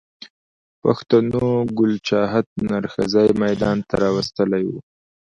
[0.81, 4.73] پښتنو ګل چاهت نر ښځی ميدان ته را وستلی و